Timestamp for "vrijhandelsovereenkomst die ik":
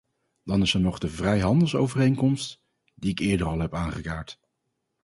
1.09-3.19